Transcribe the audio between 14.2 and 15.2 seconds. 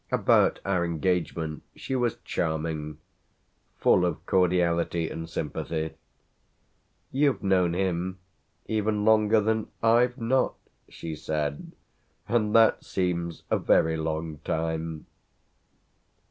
time."